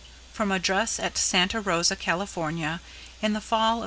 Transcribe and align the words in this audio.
_From 0.35 0.51
Address 0.51 0.97
at 0.97 1.15
Santa 1.15 1.61
Rosa, 1.61 1.95
California, 1.95 2.81
in 3.21 3.33
the 3.33 3.39
Fall 3.39 3.57
of 3.57 3.75
1905. 3.75 3.79